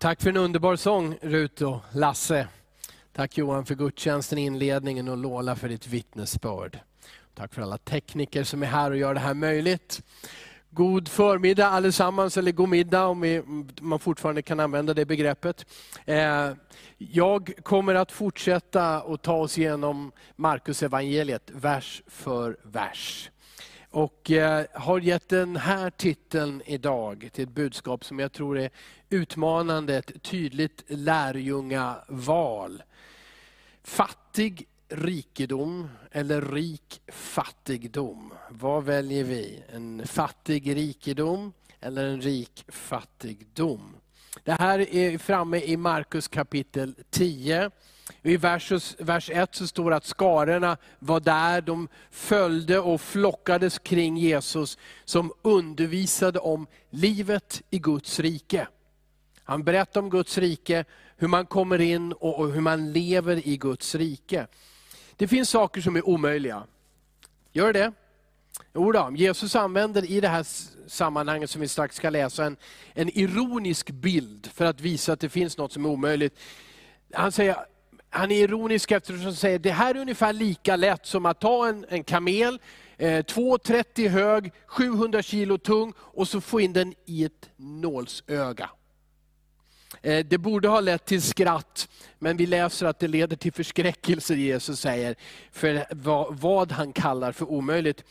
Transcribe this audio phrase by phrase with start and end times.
[0.00, 2.48] Tack för en underbar sång Rut och Lasse.
[3.12, 6.78] Tack Johan för gudstjänsten, i inledningen och Lola för ditt vittnesbörd.
[7.34, 10.02] Tack för alla tekniker som är här och gör det här möjligt.
[10.70, 15.66] God förmiddag allesammans, eller god middag om man fortfarande kan använda det begreppet.
[16.04, 16.50] Eh,
[16.98, 23.30] jag kommer att fortsätta att ta oss igenom Markus evangeliet vers för vers.
[23.90, 28.70] Och eh, har gett den här titeln idag till ett budskap som jag tror är
[29.10, 32.82] utmanande, ett tydligt lärjungaval.
[33.82, 38.32] Fattig rikedom eller rik fattigdom?
[38.50, 39.62] Vad väljer vi?
[39.72, 43.96] En fattig rikedom eller en rik fattigdom?
[44.44, 47.70] Det här är framme i Markus kapitel 10.
[48.22, 53.78] I vers, vers 1 så står det att skarorna var där, de följde och flockades
[53.78, 58.68] kring Jesus som undervisade om livet i Guds rike.
[59.44, 60.84] Han berättar om Guds rike,
[61.16, 64.46] hur man kommer in och hur man lever i Guds rike.
[65.16, 66.62] Det finns saker som är omöjliga.
[67.52, 67.92] Gör det?
[68.74, 70.46] Jo då, Jesus använder i det här
[70.86, 72.56] sammanhanget som vi strax ska läsa en,
[72.94, 76.38] en ironisk bild för att visa att det finns något som är omöjligt.
[77.12, 77.56] Han, säger,
[78.10, 81.40] han är ironisk eftersom han säger att det här är ungefär lika lätt som att
[81.40, 82.58] ta en, en kamel,
[82.96, 88.70] eh, 2,30 hög, 700 kilo tung och så få in den i ett nålsöga.
[90.02, 94.34] Eh, det borde ha lett till skratt, men vi läser att det leder till förskräckelse,
[94.34, 95.16] Jesus säger,
[95.52, 95.86] för
[96.32, 98.04] vad han kallar för omöjligt.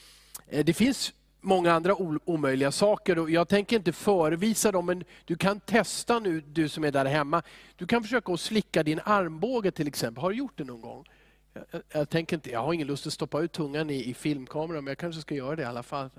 [0.47, 5.59] Eh, det finns många andra omöjliga saker jag tänker inte förevisa dem, men du kan
[5.59, 7.43] testa nu, du som är där hemma.
[7.75, 10.21] Du kan försöka att slicka din armbåge till exempel.
[10.21, 11.05] Har du gjort det någon gång?
[11.53, 14.83] Jag, jag tänker inte, jag har ingen lust att stoppa ut tungan i, i filmkameran,
[14.83, 16.09] men jag kanske ska göra det i alla fall.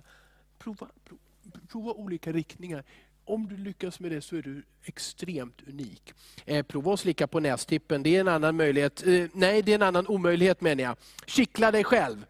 [0.58, 1.20] Prova, prova,
[1.68, 2.84] prova olika riktningar
[3.28, 6.14] om du lyckas med det så är du extremt unik.
[6.46, 9.06] Eh, prova att slicka på nästippen, det är en annan möjlighet.
[9.06, 10.96] Eh, nej, det är en annan omöjlighet menar jag.
[11.26, 12.26] Kittla dig själv.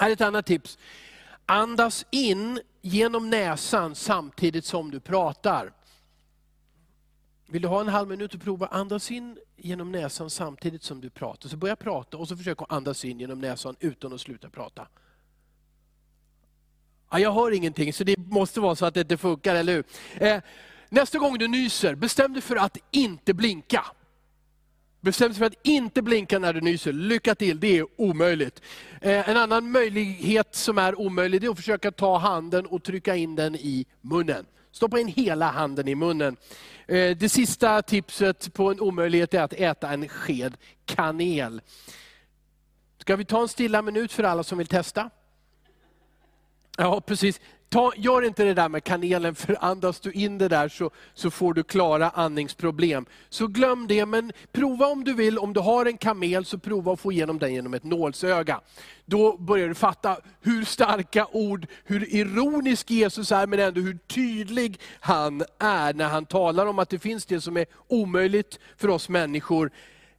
[0.00, 0.78] Här är ett annat tips.
[1.46, 5.72] Andas in genom näsan samtidigt som du pratar.
[7.46, 8.66] Vill du ha en halv minut att prova?
[8.66, 11.48] Andas in genom näsan samtidigt som du pratar.
[11.48, 14.88] Så börja prata och så försök att andas in genom näsan utan att sluta prata.
[17.10, 19.84] Ja, jag hör ingenting, så det måste vara så att det inte funkar, eller hur?
[20.14, 20.42] Eh,
[20.88, 23.84] nästa gång du nyser, bestäm dig för att inte blinka.
[25.06, 26.92] Bestäm dig för att inte blinka när du nyser.
[26.92, 28.62] Lycka till, det är omöjligt.
[29.00, 33.16] Eh, en annan möjlighet som är omöjlig, det är att försöka ta handen och trycka
[33.16, 34.46] in den i munnen.
[34.72, 36.36] Stoppa in hela handen i munnen.
[36.86, 41.60] Eh, det sista tipset på en omöjlighet är att äta en sked kanel.
[42.98, 45.10] Ska vi ta en stilla minut för alla som vill testa?
[46.76, 47.40] Ja, precis.
[47.68, 51.30] Ta, gör inte det där med kanelen, för andas du in det där så, så
[51.30, 53.06] får du klara andningsproblem.
[53.28, 56.92] Så glöm det, men prova om du vill, om du har en kamel, så prova
[56.92, 58.60] att få igenom den genom ett nålsöga.
[59.04, 64.80] Då börjar du fatta hur starka ord, hur ironisk Jesus är, men ändå hur tydlig
[65.00, 69.08] han är när han talar om att det finns det som är omöjligt för oss
[69.08, 69.70] människor.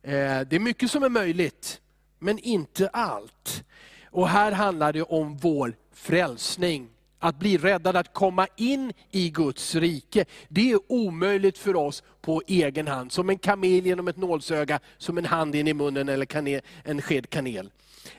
[0.04, 1.82] Eh, det är mycket som är möjligt,
[2.20, 3.64] men inte allt.
[4.06, 6.90] Och här handlar det om vår frälsning.
[7.28, 12.42] Att bli räddad, att komma in i Guds rike, det är omöjligt för oss på
[12.48, 13.12] egen hand.
[13.12, 17.02] Som en kamel genom ett nålsöga, som en hand in i munnen eller kanel, en
[17.02, 17.72] sked kanel.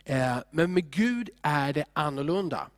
[0.04, 2.68] Eh, men med Gud är det annorlunda.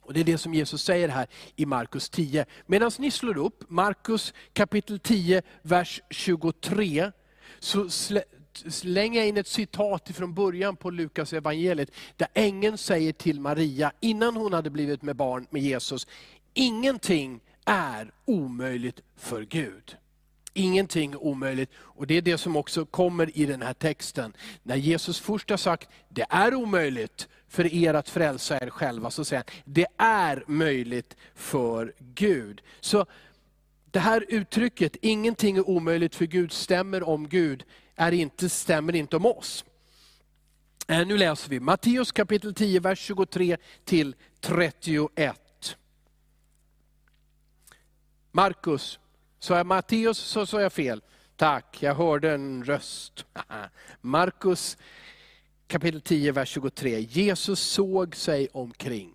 [0.00, 2.46] Och Det är det som Jesus säger här i Markus 10.
[2.66, 7.10] Medan ni slår upp Markus kapitel 10, vers 23,
[7.58, 7.88] så
[8.58, 14.36] slänga in ett citat från början på Lukas evangeliet där ängeln säger till Maria, innan
[14.36, 16.06] hon hade blivit med barn med Jesus,
[16.54, 19.96] ingenting är omöjligt för Gud.
[20.56, 21.70] Ingenting är omöjligt.
[21.76, 24.32] Och Det är det som också kommer i den här texten.
[24.62, 29.24] När Jesus först har sagt, det är omöjligt för er att frälsa er själva, så
[29.24, 32.62] säger han, det är möjligt för Gud.
[32.80, 33.06] Så
[33.90, 37.64] det här uttrycket, ingenting är omöjligt för Gud, stämmer om Gud,
[37.96, 39.64] är inte, stämmer inte om oss.
[40.88, 45.76] Eh, nu läser vi Matteus kapitel 10, vers 23 till 31.
[48.32, 48.98] Markus,
[49.38, 51.02] sa jag Matteus så sa jag fel.
[51.36, 53.24] Tack, jag hörde en röst.
[54.00, 54.76] Markus
[55.66, 57.00] kapitel 10, vers 23.
[57.00, 59.14] Jesus såg sig omkring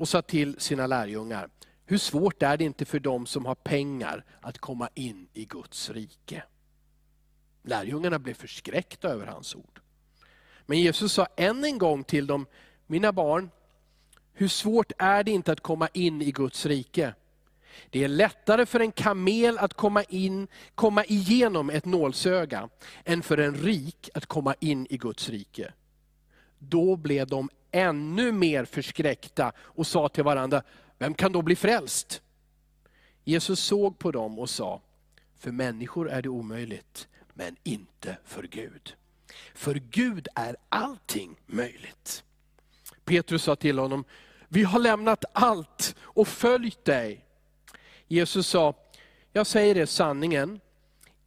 [0.00, 1.48] och sa till sina lärjungar,
[1.86, 5.90] hur svårt är det inte för dem som har pengar att komma in i Guds
[5.90, 6.42] rike?
[7.62, 9.80] Lärjungarna blev förskräckta över hans ord.
[10.66, 12.46] Men Jesus sa än en gång till dem,
[12.86, 13.50] mina barn,
[14.32, 17.14] hur svårt är det inte att komma in i Guds rike?
[17.90, 22.68] Det är lättare för en kamel att komma, in, komma igenom ett nålsöga,
[23.04, 25.72] än för en rik att komma in i Guds rike.
[26.58, 30.62] Då blev de ännu mer förskräckta och sa till varandra,
[30.98, 32.22] vem kan då bli frälst?
[33.24, 34.80] Jesus såg på dem och sa,
[35.38, 37.08] för människor är det omöjligt,
[37.40, 38.94] men inte för Gud.
[39.54, 42.24] För Gud är allting möjligt.
[43.04, 44.04] Petrus sa till honom,
[44.48, 47.24] vi har lämnat allt och följt dig.
[48.06, 48.74] Jesus sa,
[49.32, 50.60] jag säger er sanningen,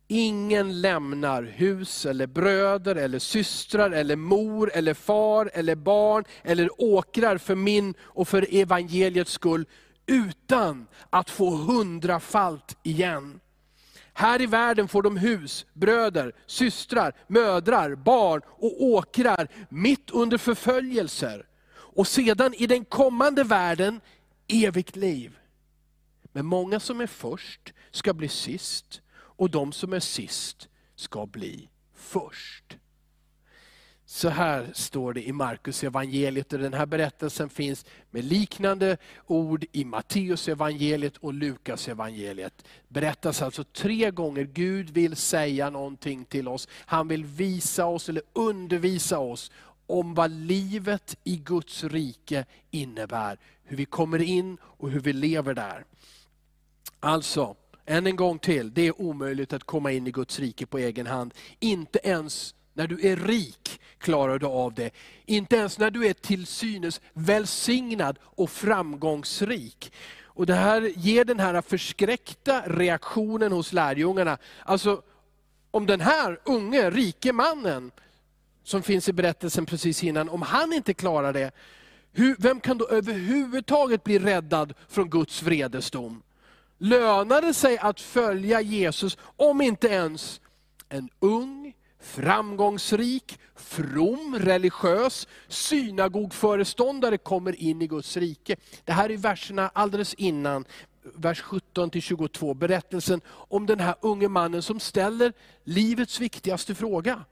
[0.08, 7.38] ingen lämnar hus eller bröder eller systrar eller mor eller far eller barn eller åkrar
[7.38, 9.66] för min och för evangeliets skull
[10.06, 13.40] utan att få hundrafalt igen.
[14.14, 21.48] Här i världen får de hus, bröder, systrar, mödrar, barn och åkrar mitt under förföljelser.
[21.74, 24.02] Och sedan i den kommande världen
[24.48, 25.38] evigt liv.
[26.32, 31.70] Men många som är först ska bli sist och de som är sist ska bli
[31.96, 32.78] först.
[34.14, 39.66] Så här står det i Markus evangeliet och den här berättelsen finns med liknande ord
[39.72, 42.66] i Matteus evangeliet och Lukas evangeliet.
[42.88, 46.68] Berättas alltså tre gånger, Gud vill säga någonting till oss.
[46.86, 49.52] Han vill visa oss eller undervisa oss
[49.88, 53.38] om vad livet i Guds rike innebär.
[53.64, 55.86] Hur vi kommer in och hur vi lever där.
[57.00, 57.56] Alltså,
[57.86, 61.08] än en gång till, det är omöjligt att komma in i Guds rike på egen
[61.08, 61.34] hand.
[61.60, 64.92] Inte ens när du är rik klarar du av det.
[65.26, 69.94] Inte ens när du är till synes välsignad och framgångsrik.
[70.26, 74.38] Och Det här ger den här förskräckta reaktionen hos lärjungarna.
[74.64, 75.02] Alltså,
[75.72, 77.92] om den här unge, rike mannen,
[78.64, 81.52] som finns i berättelsen precis innan, om han inte klarar det,
[82.12, 86.24] hur, vem kan då överhuvudtaget bli räddad från Guds vredesdom?
[86.78, 90.42] Lönar det sig att följa Jesus om inte ens
[90.90, 98.56] en ung, framgångsrik, from, religiös synagogföreståndare kommer in i Guds rike.
[98.86, 100.66] Det här är verserna alldeles innan,
[101.16, 105.34] vers 17-22, berättelsen om den här unge mannen som ställer
[105.64, 107.26] livets viktigaste fråga.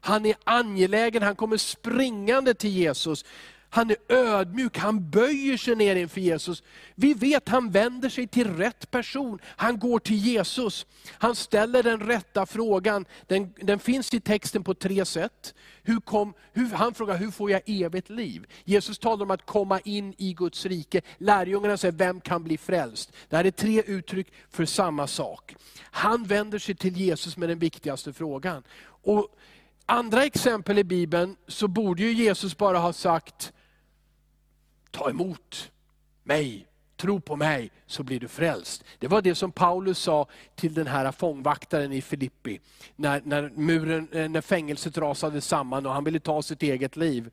[0.00, 3.24] Han är angelägen, han kommer springande till Jesus.
[3.70, 6.62] Han är ödmjuk, han böjer sig ner inför Jesus.
[6.94, 9.38] Vi vet han vänder sig till rätt person.
[9.44, 10.86] Han går till Jesus.
[11.10, 13.04] Han ställer den rätta frågan.
[13.26, 15.54] Den, den finns i texten på tre sätt.
[15.82, 18.46] Hur kom, hur, han frågar, hur får jag evigt liv?
[18.64, 21.00] Jesus talar om att komma in i Guds rike.
[21.18, 23.12] Lärjungarna säger, vem kan bli frälst?
[23.28, 25.54] Det här är tre uttryck för samma sak.
[25.80, 28.62] Han vänder sig till Jesus med den viktigaste frågan.
[29.02, 29.28] Och
[29.86, 33.52] andra exempel i Bibeln så borde ju Jesus bara ha sagt,
[34.90, 35.70] ta emot
[36.22, 38.84] mig, tro på mig så blir du frälst.
[38.98, 42.60] Det var det som Paulus sa till den här fångvaktaren i Filippi,
[42.96, 47.30] när, när, muren, eh, när fängelset rasade samman och han ville ta sitt eget liv.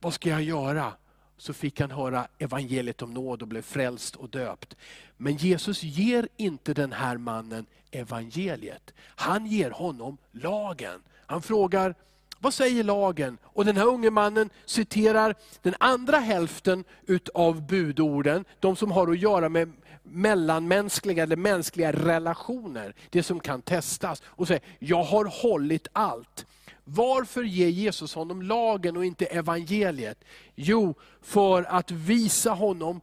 [0.00, 0.92] Vad ska jag göra?
[1.36, 4.76] Så fick han höra evangeliet om nåd och blev frälst och döpt.
[5.16, 8.94] Men Jesus ger inte den här mannen evangeliet.
[8.98, 11.02] Han ger honom lagen.
[11.26, 11.94] Han frågar,
[12.42, 13.38] vad säger lagen?
[13.42, 19.18] Och den här unge mannen citerar den andra hälften utav budorden, de som har att
[19.18, 19.72] göra med
[20.02, 24.22] mellanmänskliga eller mänskliga relationer, det som kan testas.
[24.26, 26.46] Och säger, jag har hållit allt.
[26.84, 30.24] Varför ger Jesus honom lagen och inte evangeliet?
[30.54, 33.00] Jo, för att visa honom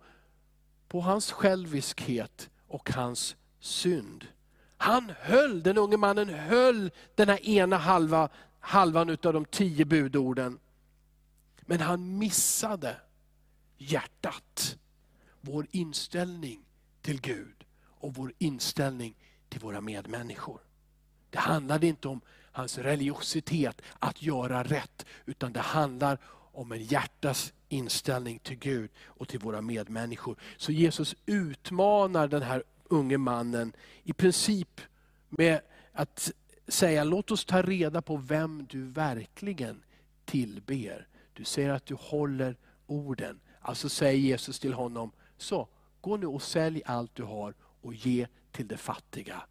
[0.87, 4.25] på hans själviskhet och hans synd.
[4.77, 10.59] Han höll, den unge mannen höll den här ena halva halvan av de tio budorden.
[11.61, 12.97] Men han missade
[13.77, 14.77] hjärtat,
[15.41, 16.65] vår inställning
[17.01, 19.15] till Gud och vår inställning
[19.49, 20.61] till våra medmänniskor.
[21.29, 26.17] Det handlade inte om hans religiositet, att göra rätt, utan det handlar
[26.51, 30.35] om en hjärtas inställning till Gud och till våra medmänniskor.
[30.57, 33.73] Så Jesus utmanar den här unge mannen
[34.03, 34.81] i princip
[35.29, 35.61] med
[35.93, 36.31] att
[36.71, 39.83] säga, låt oss ta reda på vem du verkligen
[40.25, 41.07] tillber.
[41.33, 42.57] Du säger att du håller
[42.87, 43.39] orden.
[43.61, 45.67] Alltså säger Jesus till honom, så
[46.01, 49.41] gå nu och sälj allt du har och ge till de fattiga.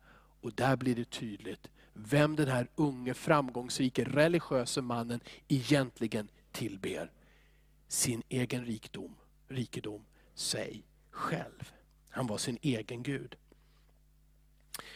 [0.40, 7.10] Och där blir det tydligt vem den här unge, framgångsrike, religiöse mannen egentligen tillber.
[7.88, 9.14] Sin egen rikdom,
[9.48, 11.72] rikedom, sig själv.
[12.10, 13.36] Han var sin egen Gud.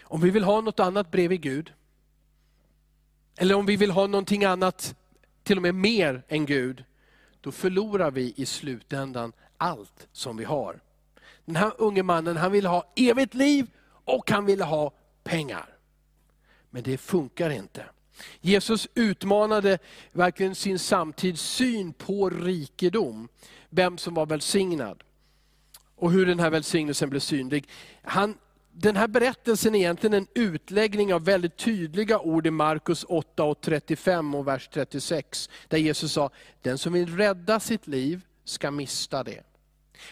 [0.03, 1.73] Om vi vill ha något annat bredvid Gud,
[3.37, 4.95] eller om vi vill ha någonting annat,
[5.43, 6.85] till och med mer än Gud,
[7.41, 10.81] då förlorar vi i slutändan allt som vi har.
[11.45, 13.67] Den här unge mannen han ville ha evigt liv
[14.05, 14.93] och han ville ha
[15.25, 15.77] pengar.
[16.71, 17.85] Men det funkar inte.
[18.41, 19.79] Jesus utmanade
[20.13, 23.29] verkligen sin samtids syn på rikedom,
[23.71, 25.03] vem som var välsignad
[26.03, 27.69] och hur den här välsignelsen blev synlig.
[28.03, 28.35] Han,
[28.75, 33.61] den här berättelsen är egentligen en utläggning av väldigt tydliga ord i Markus 8 och
[33.61, 35.51] 35 och vers 36.
[35.69, 36.31] Där Jesus sa,
[36.63, 39.43] den som vill rädda sitt liv ska mista det.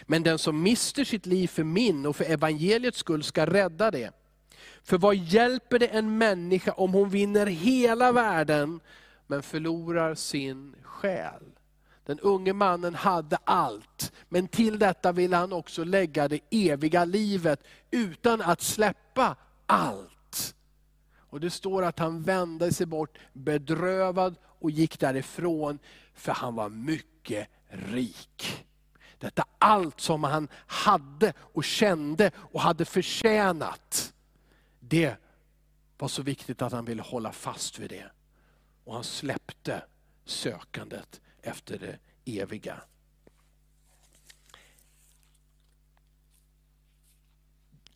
[0.03, 4.11] Men den som mister sitt liv för min och för evangeliets skull ska rädda det.
[4.83, 8.79] För vad hjälper det en människa om hon vinner hela världen,
[9.27, 11.50] men förlorar sin själ?
[12.11, 17.63] Den unge mannen hade allt, men till detta ville han också lägga det eviga livet,
[17.91, 20.55] utan att släppa allt.
[21.17, 25.79] Och Det står att han vände sig bort bedrövad och gick därifrån,
[26.13, 28.65] för han var mycket rik.
[29.17, 34.13] Detta allt som han hade och kände och hade förtjänat,
[34.79, 35.15] det
[35.97, 38.11] var så viktigt att han ville hålla fast vid det.
[38.83, 39.83] Och han släppte
[40.25, 42.81] sökandet efter det eviga.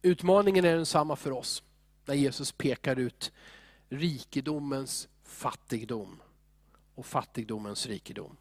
[0.01, 1.63] Utmaningen är densamma för oss,
[2.05, 3.31] när Jesus pekar ut
[3.89, 6.21] rikedomens fattigdom
[6.95, 8.37] och fattigdomens rikedom.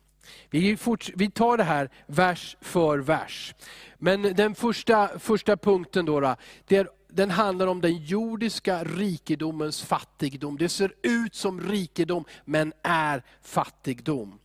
[0.50, 0.78] Vi,
[1.14, 3.54] vi tar det här vers för vers.
[3.98, 9.82] Men den första, första punkten då, då det är, den handlar om den jordiska rikedomens
[9.82, 10.58] fattigdom.
[10.58, 14.38] Det ser ut som rikedom, men är fattigdom.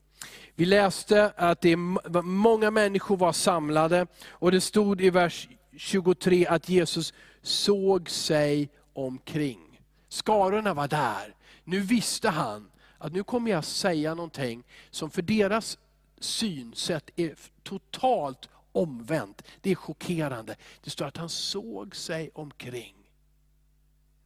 [0.59, 1.75] Vi läste att det
[2.23, 9.81] många människor var samlade, och det stod i vers 23 att Jesus såg sig omkring.
[10.09, 11.35] Skarorna var där.
[11.63, 15.77] Nu visste han att nu kommer jag säga någonting som för deras
[16.19, 19.41] synsätt är totalt omvänt.
[19.61, 20.55] Det är chockerande.
[20.83, 22.95] Det står att han såg sig omkring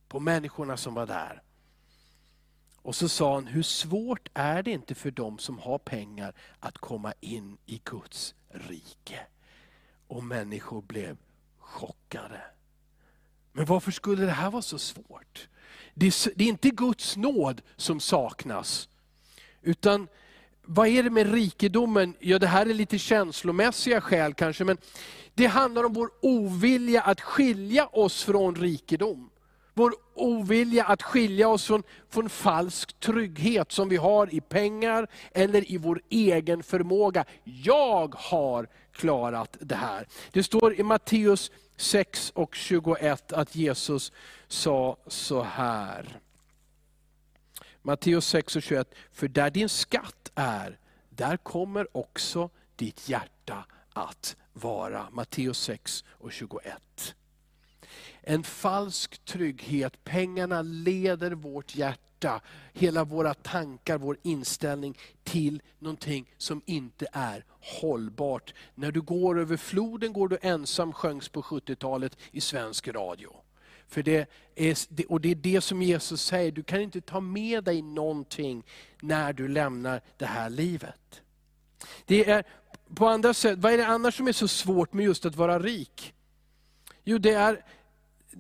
[0.08, 1.42] på människorna som var där.
[2.84, 6.78] Och så sa han, hur svårt är det inte för dem som har pengar att
[6.78, 9.20] komma in i Guds rike?
[10.08, 11.18] Och människor blev
[11.60, 12.42] chockade.
[13.52, 15.48] Men varför skulle det här vara så svårt?
[15.94, 18.90] Det är, det är inte Guds nåd som saknas.
[19.62, 20.08] Utan
[20.62, 22.16] vad är det med rikedomen?
[22.20, 24.78] Ja, det här är lite känslomässiga skäl kanske, men
[25.34, 29.30] det handlar om vår ovilja att skilja oss från rikedom.
[29.74, 35.72] Vår ovilja att skilja oss från, från falsk trygghet som vi har i pengar eller
[35.72, 37.26] i vår egen förmåga.
[37.44, 40.08] Jag har klarat det här.
[40.32, 44.12] Det står i Matteus 6 och 21 att Jesus
[44.48, 46.20] sa så här.
[47.82, 48.96] Matteus 6 och 21.
[49.12, 50.78] För där din skatt är,
[51.10, 55.08] där kommer också ditt hjärta att vara.
[55.12, 57.16] Matteus 6 och 21.
[58.26, 62.42] En falsk trygghet, pengarna leder vårt hjärta,
[62.74, 68.54] hela våra tankar, vår inställning till någonting som inte är hållbart.
[68.76, 73.36] När du går över floden går du ensam, sjöngs på 70-talet i svensk radio.
[73.88, 74.78] För det är,
[75.10, 78.66] och det är det som Jesus säger, du kan inte ta med dig någonting
[79.02, 81.22] när du lämnar det här livet.
[82.06, 82.44] Det är
[82.96, 85.60] på andra sätt, vad är det annars som är så svårt med just att vara
[85.60, 86.14] rik?
[87.04, 87.66] Jo, det är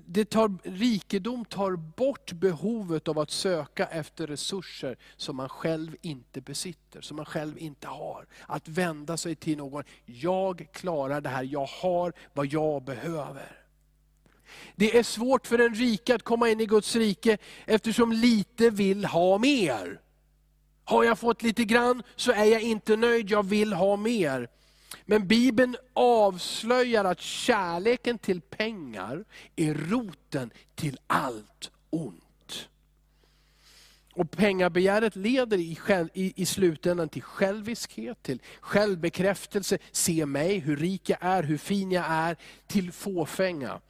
[0.05, 6.41] det tar, rikedom tar bort behovet av att söka efter resurser som man själv inte
[6.41, 8.25] besitter, som man själv inte har.
[8.47, 13.59] Att vända sig till någon, jag klarar det här, jag har vad jag behöver.
[14.75, 19.05] Det är svårt för en rike att komma in i Guds rike eftersom lite vill
[19.05, 19.99] ha mer.
[20.83, 24.49] Har jag fått lite grann så är jag inte nöjd, jag vill ha mer.
[25.05, 32.69] Men Bibeln avslöjar att kärleken till pengar är roten till allt ont.
[34.13, 40.77] Och Pengabegäret leder i, själv, i, i slutändan till själviskhet, till självbekräftelse, se mig, hur
[40.77, 43.81] rik jag är, hur fin jag är, till fåfänga.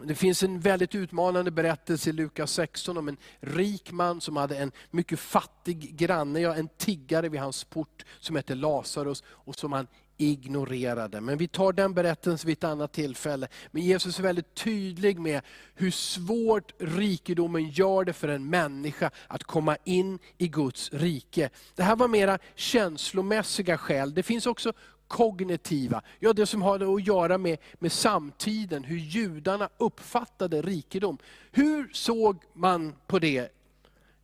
[0.00, 4.56] Det finns en väldigt utmanande berättelse i Lukas 16 om en rik man som hade
[4.56, 9.72] en mycket fattig granne, ja, en tiggare vid hans port som hette Lazarus och som
[9.72, 9.86] han
[10.16, 11.20] ignorerade.
[11.20, 13.48] Men vi tar den berättelsen vid ett annat tillfälle.
[13.70, 15.42] Men Jesus är väldigt tydlig med
[15.74, 21.50] hur svårt rikedomen gör det för en människa att komma in i Guds rike.
[21.74, 24.14] Det här var mera känslomässiga skäl.
[24.14, 24.72] Det finns också
[25.14, 31.18] kognitiva, ja det som har att göra med, med samtiden, hur judarna uppfattade rikedom.
[31.52, 33.48] Hur såg man på det?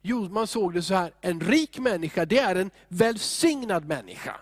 [0.02, 4.36] Jo, man såg det så här, en rik människa det är en välsignad människa.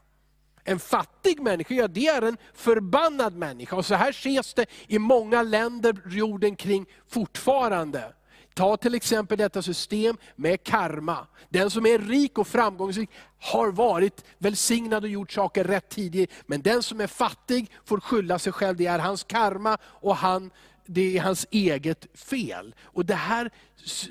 [0.64, 3.76] En fattig människa, ja det är en förbannad människa.
[3.76, 8.12] Och så här ses det i många länder jorden kring fortfarande.
[8.58, 11.26] Ta till exempel detta system med karma.
[11.48, 16.30] Den som är rik och framgångsrik har varit välsignad och gjort saker rätt tidigt.
[16.46, 20.50] Men den som är fattig får skylla sig själv, det är hans karma och han,
[20.86, 22.74] det är hans eget fel.
[22.82, 23.50] Och Det här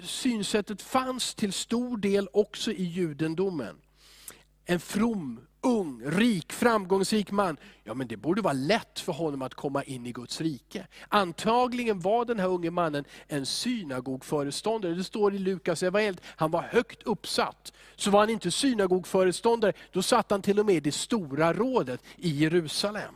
[0.04, 3.76] synsättet fanns till stor del också i judendomen.
[4.66, 9.54] En from ung, rik, framgångsrik man, ja men det borde vara lätt för honom att
[9.54, 10.88] komma in i Guds rike.
[11.08, 14.94] Antagligen var den här unge mannen en synagogföreståndare.
[14.94, 17.74] Det står i Lukas evangeliet, han var högt uppsatt.
[17.96, 22.04] Så var han inte synagogföreståndare, då satt han till och med i det stora rådet
[22.18, 23.16] i Jerusalem.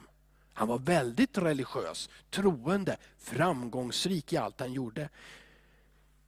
[0.53, 5.09] Han var väldigt religiös, troende, framgångsrik i allt han gjorde.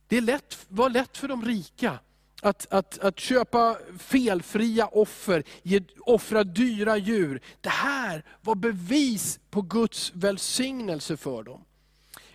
[0.08, 2.00] Det lätt, var lätt för de rika
[2.44, 7.42] att, att, att köpa felfria offer, ge, offra dyra djur.
[7.62, 11.66] Det här var bevis på Guds välsignelse för dem.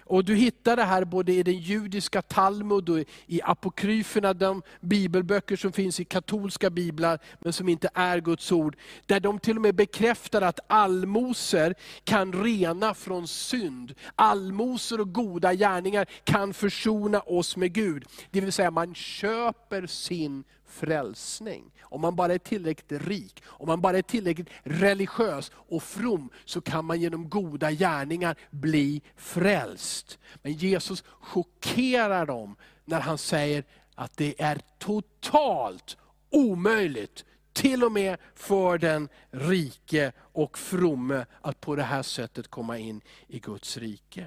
[0.08, 5.56] Och Du hittar det här både i den judiska Talmud och i apokryferna, de bibelböcker
[5.56, 8.76] som finns i katolska biblar, men som inte är Guds ord.
[9.06, 11.74] Där de till och med bekräftar att allmosor
[12.04, 13.94] kan rena från synd.
[14.14, 18.04] Allmosor och goda gärningar kan försona oss med Gud.
[18.30, 21.70] Det vill säga man köper sin frälsning.
[21.80, 26.60] Om man bara är tillräckligt rik, om man bara är tillräckligt religiös och from, så
[26.60, 30.18] kan man genom goda gärningar bli frälst.
[30.42, 35.96] Men Jesus chockerar dem när han säger att det är totalt
[36.30, 42.78] omöjligt, till och med för den rike och fromme, att på det här sättet komma
[42.78, 44.26] in i Guds rike.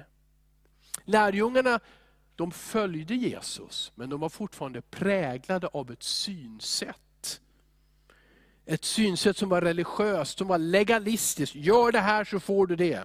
[1.04, 1.80] Lärjungarna
[2.36, 7.00] de följde Jesus, men de var fortfarande präglade av ett synsätt.
[8.66, 11.54] Ett synsätt som var religiöst, som var legalistiskt.
[11.54, 13.04] Gör det här så får du det.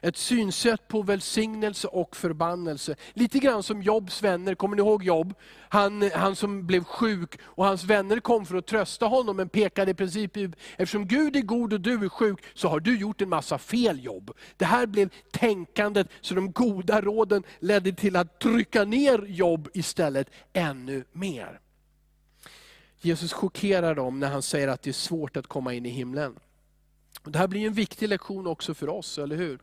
[0.00, 2.96] Ett synsätt på välsignelse och förbannelse.
[3.12, 5.34] Lite grann som Jobs vänner, kommer ni ihåg Job?
[5.68, 9.90] Han, han som blev sjuk och hans vänner kom för att trösta honom, men pekade
[9.90, 13.20] i princip ut, eftersom Gud är god och du är sjuk, så har du gjort
[13.20, 14.30] en massa fel jobb.
[14.56, 20.30] Det här blev tänkandet, så de goda råden ledde till att trycka ner Jobb istället
[20.52, 21.60] ännu mer.
[23.04, 26.38] Jesus chockerar dem när han säger att det är svårt att komma in i himlen.
[27.24, 29.60] Det här blir en viktig lektion också för oss, eller hur?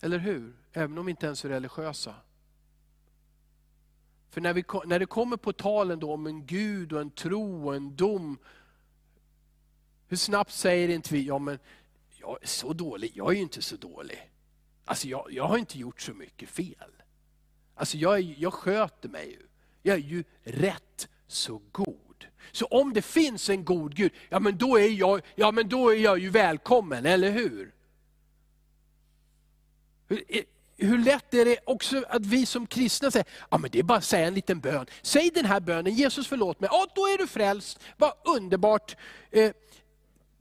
[0.00, 0.56] Eller hur?
[0.72, 2.14] Även om vi inte ens är religiösa.
[4.30, 7.66] För när, vi, när det kommer på talen då om en Gud och en tro
[7.66, 8.38] och en dom,
[10.06, 11.58] hur snabbt säger inte vi, ja men
[12.10, 14.30] jag är så dålig, jag är ju inte så dålig.
[14.84, 16.92] Alltså jag, jag har inte gjort så mycket fel.
[17.74, 19.46] Alltså jag, jag sköter mig ju.
[19.82, 22.26] Jag är ju rätt så god.
[22.52, 25.88] Så om det finns en god Gud, ja men då är jag, ja, men då
[25.88, 27.74] är jag ju välkommen, eller hur?
[30.08, 30.24] Hur,
[30.76, 33.98] hur lätt är det också att vi som kristna säger, ja men det är bara
[33.98, 34.86] att säga en liten bön.
[35.02, 37.80] Säg den här bönen, Jesus förlåt mig, ja då är du frälst.
[37.96, 38.96] Vad underbart.
[39.30, 39.52] Eh,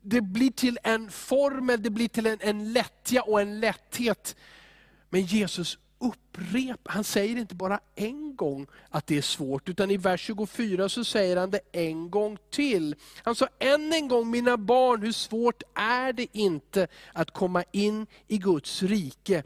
[0.01, 4.35] det blir till en formel, det blir till en, en lättja och en lätthet.
[5.09, 9.97] Men Jesus upprepar, han säger inte bara en gång att det är svårt, utan i
[9.97, 12.95] vers 24 så säger han det en gång till.
[13.23, 18.07] Han sa, än en gång mina barn, hur svårt är det inte att komma in
[18.27, 19.43] i Guds rike?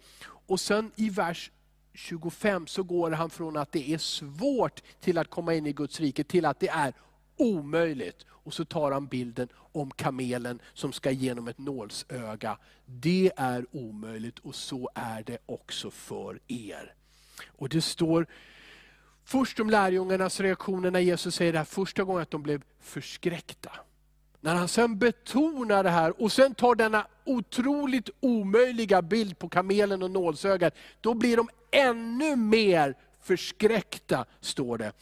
[0.47, 1.51] Och sen i vers
[1.93, 5.99] 25 så går han från att det är svårt till att komma in i Guds
[5.99, 6.93] rike, till att det är
[7.37, 8.25] omöjligt.
[8.29, 12.57] Och så tar han bilden om kamelen som ska genom ett nålsöga.
[12.85, 16.93] Det är omöjligt och så är det också för er.
[17.45, 18.27] Och det står
[19.23, 23.71] först om lärjungarnas reaktioner när Jesus säger det här första gången, att de blev förskräckta.
[24.41, 30.03] När han sen betonar det här och sen tar denna otroligt omöjliga bild på kamelen
[30.03, 34.93] och nålsögat, då blir de ännu mer förskräckta, står det.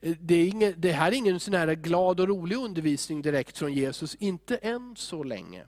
[0.00, 3.58] Eh, det, är ingen, det här är ingen sån här glad och rolig undervisning direkt
[3.58, 5.64] från Jesus, inte än så länge.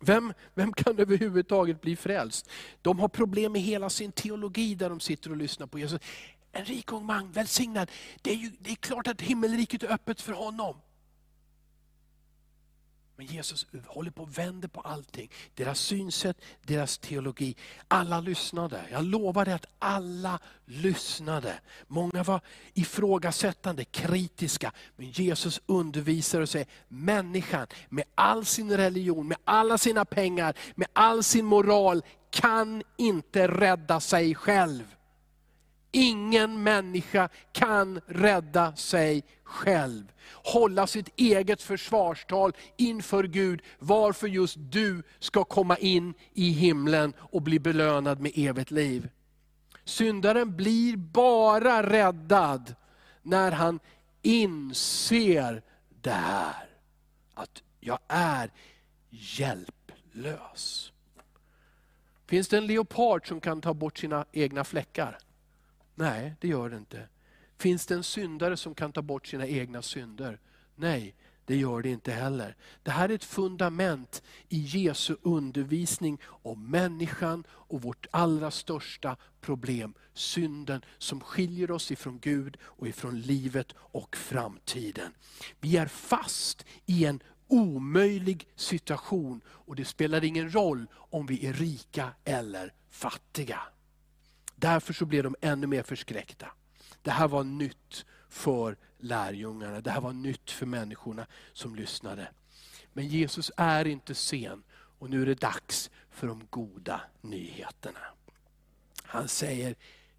[0.00, 2.50] Vem, vem kan överhuvudtaget bli frälst?
[2.82, 6.00] De har problem med hela sin teologi där de sitter och lyssnar på Jesus.
[6.52, 7.90] En rik ung man, välsignad.
[8.22, 10.76] Det är, ju, det är klart att himmelriket är öppet för honom.
[13.18, 15.30] Men Jesus håller på och vänder på allting.
[15.54, 17.56] Deras synsätt, deras teologi.
[17.88, 18.80] Alla lyssnade.
[18.90, 21.54] Jag lovar dig att alla lyssnade.
[21.86, 22.40] Många var
[22.74, 24.72] ifrågasättande, kritiska.
[24.96, 30.88] Men Jesus undervisar och säger, människan med all sin religion, med alla sina pengar, med
[30.92, 34.94] all sin moral, kan inte rädda sig själv.
[35.92, 40.12] Ingen människa kan rädda sig själv.
[40.32, 47.42] Hålla sitt eget försvarstal inför Gud, varför just du ska komma in i himlen och
[47.42, 49.08] bli belönad med evigt liv.
[49.84, 52.74] Syndaren blir bara räddad
[53.22, 53.80] när han
[54.22, 55.62] inser
[56.02, 56.68] det här.
[57.34, 58.50] Att jag är
[59.10, 60.92] hjälplös.
[62.26, 65.18] Finns det en leopard som kan ta bort sina egna fläckar?
[65.98, 67.08] Nej, det gör det inte.
[67.56, 70.40] Finns det en syndare som kan ta bort sina egna synder?
[70.74, 72.56] Nej, det gör det inte heller.
[72.82, 79.94] Det här är ett fundament i Jesu undervisning om människan och vårt allra största problem,
[80.14, 85.12] synden som skiljer oss ifrån Gud och ifrån livet och framtiden.
[85.60, 91.52] Vi är fast i en omöjlig situation och det spelar ingen roll om vi är
[91.52, 93.60] rika eller fattiga.
[94.60, 96.46] Därför så blev de ännu mer förskräckta.
[97.02, 102.28] Det här var nytt för lärjungarna, det här var nytt för människorna som lyssnade.
[102.92, 108.00] Men Jesus är inte sen och nu är det dags för de goda nyheterna.
[109.02, 109.76] Han säger,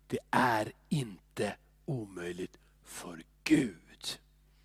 [0.07, 4.19] det är inte omöjligt för Gud.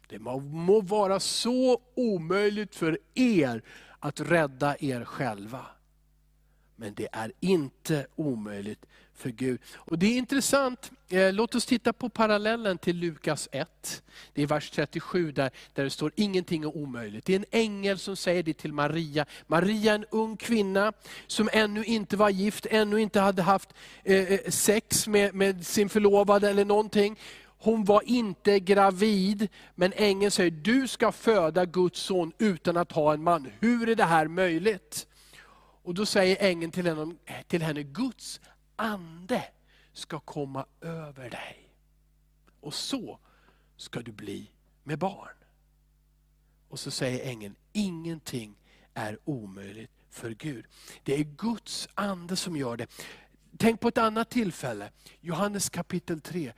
[0.08, 3.62] Det må vara så omöjligt för er
[3.98, 5.66] att rädda er själva.
[6.76, 9.60] Men det är inte omöjligt för Gud.
[9.74, 14.02] Och Det är intressant, eh, låt oss titta på parallellen till Lukas 1.
[14.32, 17.24] Det är vers 37 där, där det står ingenting är omöjligt.
[17.24, 19.26] Det är en ängel som säger det till Maria.
[19.46, 20.92] Maria är en ung kvinna
[21.26, 23.74] som ännu inte var gift, ännu inte hade haft
[24.04, 27.18] eh, eh sex med, med sin förlovade eller någonting.
[27.58, 33.14] Hon var inte gravid, men ängeln säger, du ska föda Guds son utan att ha
[33.14, 33.50] en man.
[33.60, 35.06] Hur är det här möjligt?
[35.84, 37.14] Och Då säger ängeln till henne,
[37.48, 38.40] till henne Guds
[38.76, 39.44] ande
[39.92, 41.70] ska komma över dig.
[42.60, 43.18] Och så
[43.76, 44.50] ska du bli
[44.82, 45.36] med barn.
[46.68, 48.56] Och så säger ängeln, ingenting
[48.94, 50.64] är omöjligt för Gud.
[51.02, 52.86] Det är Guds ande som gör det.
[53.58, 56.52] Tänk på ett annat tillfälle, Johannes kapitel 3.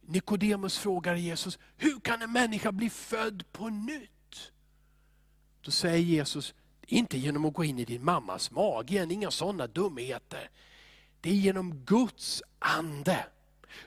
[0.00, 4.52] Nikodemus frågar Jesus, hur kan en människa bli född på nytt?
[5.60, 6.54] Då säger Jesus,
[6.86, 10.50] inte genom att gå in i din mammas mage, inga sådana dumheter.
[11.26, 13.26] Det är genom Guds ande.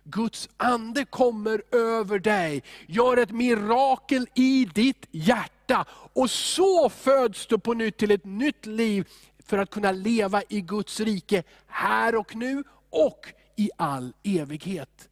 [0.04, 5.86] Guds ande kommer över dig, gör ett mirakel i ditt hjärta.
[6.14, 9.08] Och så föds du på nytt till ett nytt liv,
[9.46, 15.10] för att kunna leva i Guds rike här och nu och i all evighet.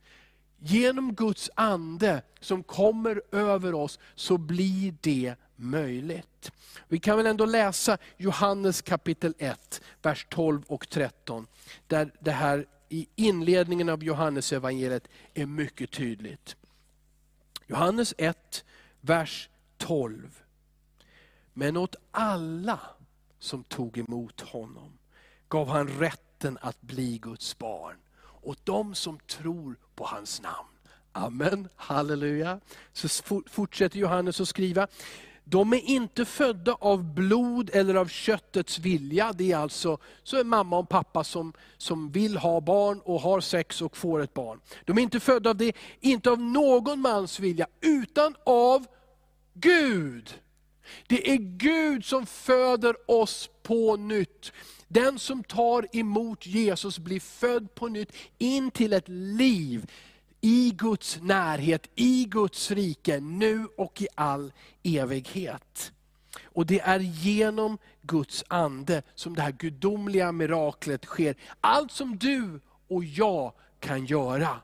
[0.60, 6.52] Genom Guds ande som kommer över oss, så blir det möjligt.
[6.88, 11.48] Vi kan väl ändå läsa Johannes kapitel 1, vers 12 och 13.
[11.88, 16.56] Där det här i inledningen av Johannes evangeliet är mycket tydligt.
[17.68, 18.66] Johannes 1,
[19.02, 20.44] vers 12.
[21.54, 22.80] Men åt alla
[23.40, 24.98] som tog emot honom
[25.50, 27.96] gav han rätten att bli Guds barn.
[28.42, 30.70] Åt dem som tror på hans namn.
[31.12, 32.60] Amen, halleluja.
[32.94, 33.08] Så
[33.50, 34.88] fortsätter Johannes att skriva,
[35.50, 39.34] de är inte födda av blod eller av köttets vilja.
[39.34, 43.42] Det är alltså så är mamma och pappa som, som vill ha barn och har
[43.42, 44.60] sex och får ett barn.
[44.86, 48.86] De är inte födda av det, inte av någon mans vilja, utan av
[49.54, 50.34] Gud.
[51.08, 54.52] Det är Gud som föder oss på nytt.
[54.88, 59.92] Den som tar emot Jesus blir född på nytt in till ett liv
[60.42, 65.92] i Guds närhet, i Guds rike, nu och i all evighet.
[66.44, 71.36] Och Det är genom Guds ande som det här gudomliga miraklet sker.
[71.62, 74.62] Allt som du och jag kan göra,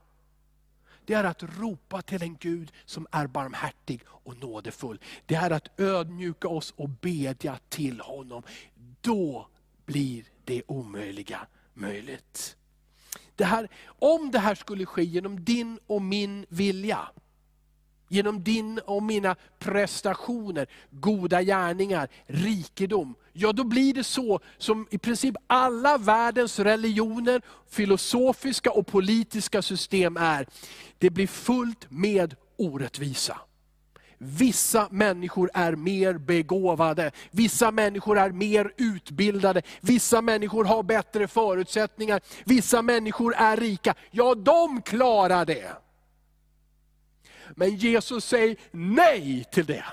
[1.06, 5.00] det är att ropa till en Gud som är barmhärtig och nådefull.
[5.26, 8.44] Det är att ödmjuka oss och bedja till honom.
[9.02, 9.48] Då
[9.86, 12.58] blir det omöjliga möjligt.
[13.36, 17.00] Det här, om det här skulle ske genom din och min vilja,
[18.08, 23.16] genom din och mina prestationer, goda gärningar, rikedom.
[23.34, 30.18] Ja, då blir det så som i princip alla världens religioner, filosofiska och politiska system
[30.18, 30.48] är.
[30.98, 33.38] Det blir fullt med orättvisa.
[34.26, 42.22] Vissa människor är mer begåvade, vissa människor är mer utbildade, vissa människor har bättre förutsättningar,
[42.46, 43.96] vissa människor är rika.
[44.12, 45.72] Ja, de klarar det.
[47.56, 49.86] Men Jesus säger nej till det.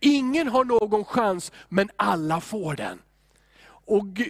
[0.00, 2.98] Ingen har någon chans, men alla får den.
[3.90, 4.22] Och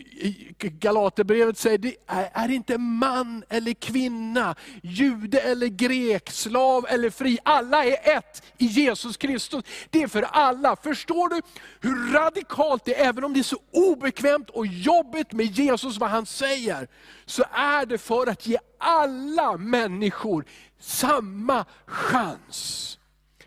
[0.59, 7.38] Galaterbrevet säger, det är, är inte man eller kvinna, jude eller grek, slav eller fri.
[7.42, 9.64] Alla är ett i Jesus Kristus.
[9.90, 10.77] Det är för alla.
[10.77, 11.40] Förstår du
[11.81, 16.11] hur radikalt det är, även om det är så obekvämt och jobbigt med Jesus, vad
[16.11, 16.88] han säger,
[17.27, 20.44] så är det för att ge alla människor
[20.81, 22.99] samma chans.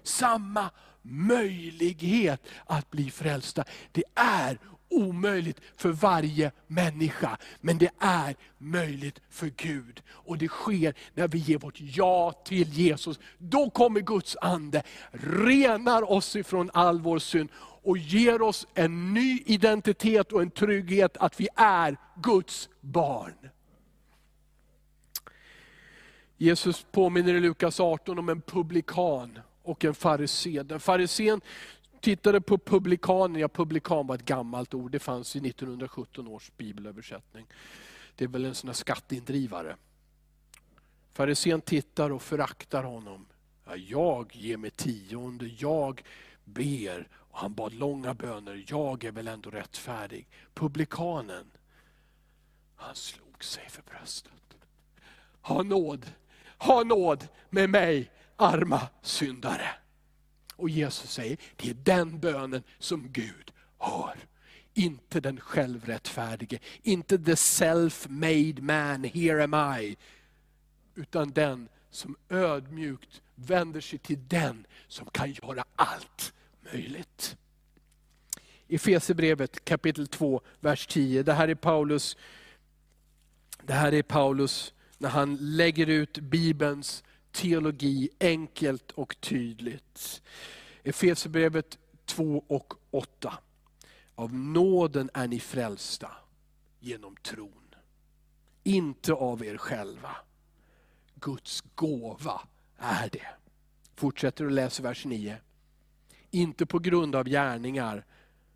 [0.03, 0.69] Samma
[1.01, 3.63] möjlighet att bli frälsta.
[3.91, 4.57] Det är
[4.91, 10.01] omöjligt för varje människa, men det är möjligt för Gud.
[10.09, 13.19] Och det sker när vi ger vårt ja till Jesus.
[13.37, 17.49] Då kommer Guds ande, renar oss ifrån all vår synd
[17.83, 23.49] och ger oss en ny identitet och en trygghet att vi är Guds barn.
[26.37, 30.63] Jesus påminner i Lukas 18 om en publikan och en farisé.
[30.63, 31.41] Den farisén
[32.01, 37.47] tittade på publikanen, ja publikan var ett gammalt ord, det fanns i 1917 års bibelöversättning.
[38.15, 39.75] Det är väl en sån här skatteindrivare.
[41.13, 43.25] Farisén tittar och föraktar honom.
[43.65, 46.03] Ja, jag ger mig tionde, jag
[46.43, 47.07] ber.
[47.13, 50.27] Och han bad långa böner, jag är väl ändå rättfärdig.
[50.53, 51.51] Publikanen,
[52.75, 54.31] han slog sig för bröstet.
[55.41, 56.05] Ha nåd,
[56.57, 59.69] ha nåd med mig, arma syndare.
[60.61, 64.15] Och Jesus säger, det är den bönen som Gud hör.
[64.73, 69.97] Inte den självrättfärdige, inte the self-made man, here am I.
[70.95, 76.33] Utan den som ödmjukt vänder sig till den som kan göra allt
[76.73, 77.37] möjligt.
[78.67, 81.23] I Fesebrevet kapitel 2, vers 10.
[81.23, 82.17] Det här är Paulus,
[83.63, 90.21] det här är Paulus när han lägger ut Bibelns teologi enkelt och tydligt.
[90.83, 93.33] Efesierbrevet 2 och 8.
[94.15, 96.11] Av nåden är ni frälsta
[96.79, 97.75] genom tron.
[98.63, 100.15] Inte av er själva.
[101.15, 102.41] Guds gåva
[102.77, 103.27] är det.
[103.95, 105.37] Fortsätter att läsa vers 9.
[106.31, 108.05] Inte på grund av gärningar,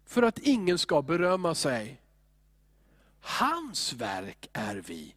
[0.05, 2.01] för att ingen ska berömma sig.
[3.19, 5.15] Hans verk är vi,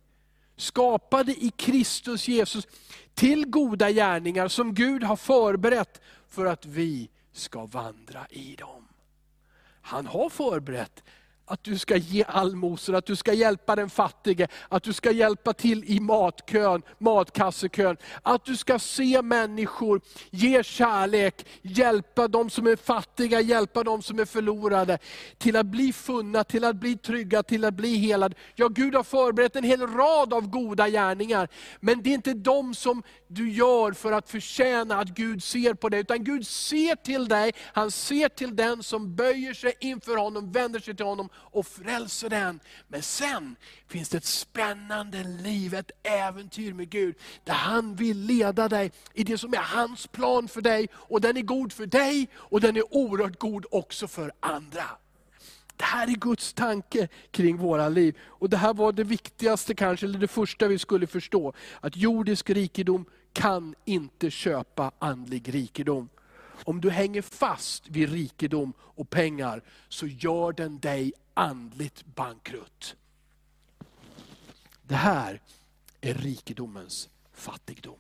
[0.59, 2.67] skapade i Kristus Jesus
[3.15, 8.89] till goda gärningar som Gud har förberett för att vi ska vandra i dem.
[9.81, 11.03] Han har förberett
[11.49, 15.53] att du ska ge allmosor, att du ska hjälpa den fattige, att du ska hjälpa
[15.53, 17.97] till i matkön, matkassekön.
[18.23, 24.19] Att du ska se människor, ge kärlek, hjälpa de som är fattiga, hjälpa de som
[24.19, 24.99] är förlorade.
[25.39, 28.35] Till att bli funna, till att bli trygga, till att bli helade.
[28.55, 31.49] Ja, Gud har förberett en hel rad av goda gärningar.
[31.81, 35.89] Men det är inte de som du gör för att förtjäna att Gud ser på
[35.89, 36.01] dig.
[36.01, 40.81] Utan Gud ser till dig, han ser till den som böjer sig inför honom, vänder
[40.81, 42.61] sig till honom och frälser den.
[42.89, 47.15] Men sen finns det ett spännande liv, ett äventyr med Gud.
[47.45, 50.89] Där han vill leda dig i det som är hans plan för dig.
[50.95, 54.85] Och den är god för dig och den är oerhört god också för andra.
[55.77, 58.19] Det här är Guds tanke kring våra liv.
[58.23, 61.53] Och Det här var det viktigaste kanske, eller det första vi skulle förstå.
[61.81, 66.09] Att jordisk rikedom kan inte köpa andlig rikedom.
[66.65, 72.97] Om du hänger fast vid rikedom och pengar, så gör den dig andligt bankrutt.
[74.83, 75.41] Det här
[76.01, 77.99] är rikedomens fattigdom.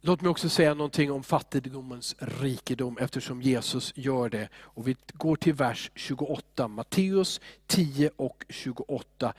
[0.00, 4.48] Låt mig också säga någonting om fattigdomens rikedom eftersom Jesus gör det.
[4.54, 9.34] Och vi går till vers 28, Matteus 10 och 28.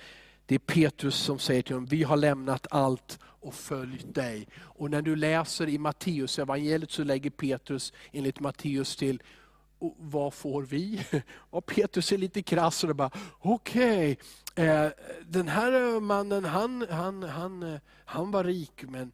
[0.46, 4.48] Det är Petrus som säger till honom, vi har lämnat allt och följt dig.
[4.58, 9.22] Och när du läser i Matteus evangeliet så lägger Petrus enligt Matteus till,
[9.98, 11.06] vad får vi?
[11.50, 14.18] Och Petrus är lite krass och bara, okej,
[14.52, 14.90] okay, eh,
[15.26, 19.12] den här eh, mannen han, han, han, eh, han var rik men,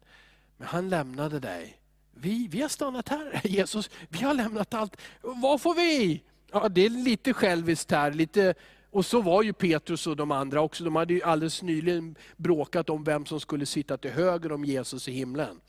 [0.56, 1.78] men han lämnade dig.
[2.14, 4.96] Vi, vi har stannat här Jesus, vi har lämnat allt.
[5.20, 6.22] Vad får vi?
[6.52, 8.54] Ja, det är lite själviskt här, lite
[8.90, 10.84] och så var ju Petrus och de andra också.
[10.84, 15.08] De hade ju alldeles nyligen bråkat om vem som skulle sitta till höger om Jesus
[15.08, 15.60] i himlen.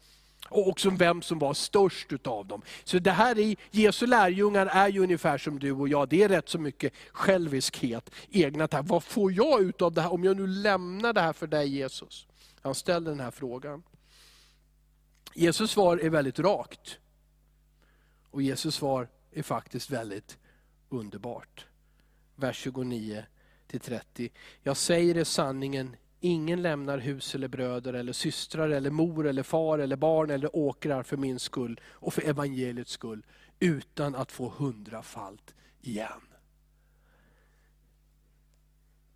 [0.50, 2.62] Och också vem som var störst utav dem.
[2.84, 6.10] Så det här i Jesu lärjungar är ju ungefär som du och jag.
[6.10, 8.90] Det är rätt så mycket själviskhet, egna tankar.
[8.90, 11.68] Vad får jag ut av det här om jag nu lämnar det här för dig
[11.68, 12.28] Jesus?
[12.62, 13.84] Han ställer den här frågan.
[15.34, 16.98] Jesus svar är väldigt rakt.
[18.32, 20.38] Och Jesus svar är faktiskt väldigt
[20.90, 21.66] underbart
[22.36, 23.24] vers 29
[23.78, 24.32] 30.
[24.64, 29.80] Jag säger er sanningen, ingen lämnar hus eller bröder eller systrar eller mor eller far
[29.80, 33.26] eller barn eller åkrar för min skull och för evangeliets skull
[33.60, 36.22] utan att få hundrafalt igen.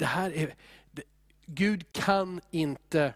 [0.03, 0.55] det här är,
[0.91, 1.03] det,
[1.45, 3.13] Gud kan inte,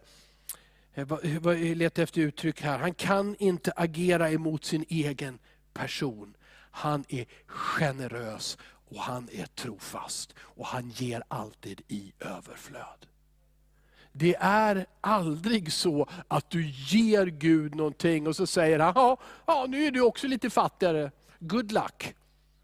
[0.94, 1.08] eh,
[1.42, 5.40] vad letar efter uttryck här, han kan inte agera emot sin egen
[5.74, 6.38] person.
[6.72, 13.08] Han är generös och han är trofast och han ger alltid i överflöd.
[14.18, 19.66] Det är aldrig så att du ger Gud någonting och så säger han, ja, ja
[19.70, 22.16] nu är du också lite fattigare, good luck.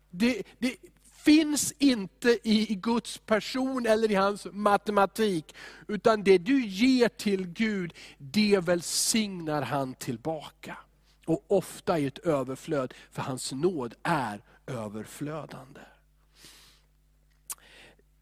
[0.09, 0.75] Det, det
[1.23, 5.55] finns inte i Guds person eller i hans matematik.
[5.87, 10.77] Utan det du ger till Gud, det välsignar han tillbaka.
[11.25, 15.81] Och ofta i ett överflöd, för hans nåd är överflödande.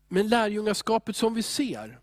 [0.08, 2.00] Men lärjungaskapet som vi ser,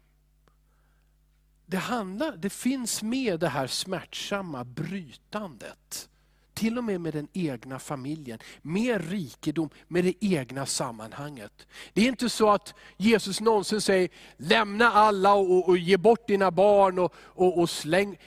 [1.70, 6.08] det, handlar, det finns med det här smärtsamma brytandet.
[6.54, 11.66] Till och med med den egna familjen, med rikedom, med det egna sammanhanget.
[11.92, 16.50] Det är inte så att Jesus någonsin säger, lämna alla och, och ge bort dina
[16.50, 18.18] barn och, och, och släng.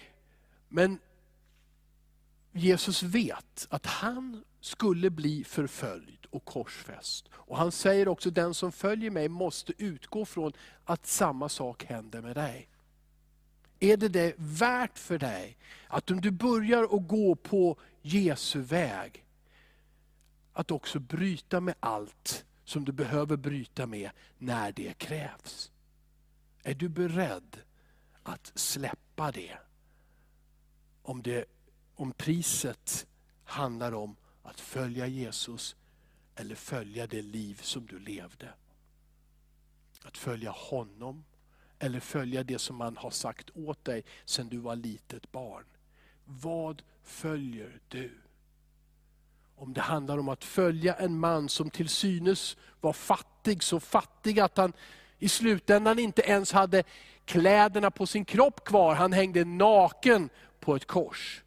[0.70, 1.00] Men
[2.52, 7.30] Jesus vet att han skulle bli förföljd och korsfäst.
[7.34, 10.54] Och han säger också, den som följer mig måste utgå från
[10.86, 12.68] att samma sak händer med dig.
[13.84, 19.26] Är det det värt för dig att om du börjar att gå på Jesu väg,
[20.54, 25.72] att också bryta med allt som du behöver bryta med när det krävs?
[26.64, 27.62] Är du beredd
[28.24, 29.58] att släppa det?
[31.02, 31.46] Om, det,
[31.96, 33.08] om priset
[33.44, 35.76] handlar om att följa Jesus
[36.36, 38.54] eller följa det liv som du levde.
[40.04, 41.24] Att följa honom
[41.84, 45.64] eller följa det som man har sagt åt dig sedan du var litet barn.
[46.26, 48.12] Vad följer du?
[49.56, 54.40] Om det handlar om att följa en man som till synes var fattig, så fattig
[54.40, 54.74] att han
[55.18, 56.84] i slutändan inte ens hade
[57.26, 61.44] kläderna på sin kropp kvar, han hängde naken på ett kors.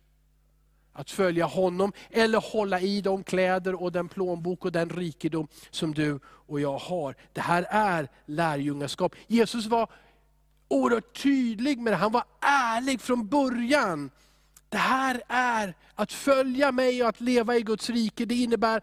[0.93, 5.95] Att följa honom eller hålla i de kläder och den plånbok och den rikedom som
[5.95, 7.17] du och jag har.
[7.33, 9.15] Det här är lärjungaskap.
[9.27, 9.89] Jesus var
[10.75, 11.97] oerhört tydlig med det.
[11.97, 14.11] Han var ärlig från början.
[14.69, 18.25] Det här är att följa mig och att leva i Guds rike.
[18.25, 18.83] Det innebär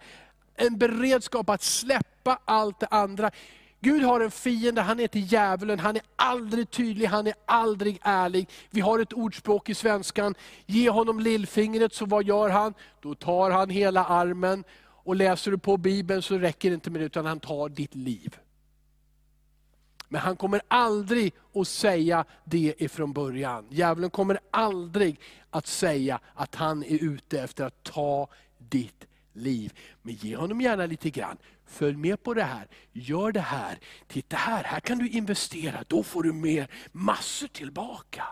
[0.56, 3.32] en beredskap att släppa allt det andra.
[3.80, 5.80] Gud har en fiende, han heter djävulen.
[5.80, 8.50] Han är aldrig tydlig, han är aldrig ärlig.
[8.70, 12.74] Vi har ett ordspråk i svenskan, ge honom lillfingret så vad gör han?
[13.02, 14.64] Då tar han hela armen.
[15.04, 17.96] Och läser du på Bibeln så räcker det inte med det, utan han tar ditt
[17.96, 18.38] liv.
[20.12, 23.68] Men han kommer aldrig att säga det ifrån början.
[23.70, 25.20] Djävulen kommer aldrig
[25.50, 29.74] att säga att han är ute efter att ta ditt liv.
[30.02, 31.38] Men ge honom gärna lite grann.
[31.66, 33.80] Följ med på det här, gör det här.
[34.08, 38.24] Titta här, här kan du investera, då får du mer, massor tillbaka.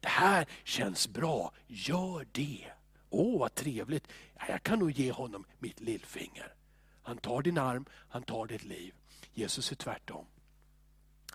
[0.00, 2.64] Det här känns bra, gör det.
[3.10, 4.08] Åh vad trevligt,
[4.48, 6.54] jag kan nog ge honom mitt lillfinger.
[7.02, 8.94] Han tar din arm, han tar ditt liv.
[9.34, 10.26] Jesus är tvärtom.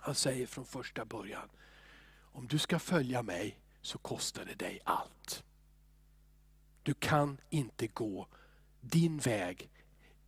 [0.04, 1.48] Han säger från första början,
[2.32, 5.44] om du ska följa mig så kostar det dig allt.
[6.82, 8.26] Du kan inte gå
[8.80, 9.70] din väg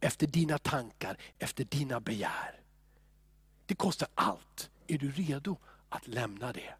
[0.00, 2.60] efter dina tankar, efter dina begär.
[3.66, 4.70] Det kostar allt.
[4.86, 5.56] Är du redo
[5.88, 6.74] att lämna det?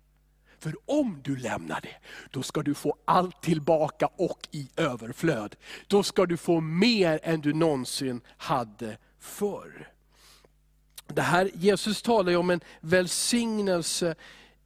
[0.58, 1.96] För om du lämnar det,
[2.30, 5.56] då ska du få allt tillbaka och i överflöd.
[5.86, 9.93] Då ska du få mer än du någonsin hade förr.
[11.06, 14.14] Det här, Jesus talar ju om en välsignelse